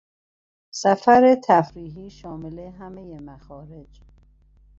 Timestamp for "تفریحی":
1.43-2.09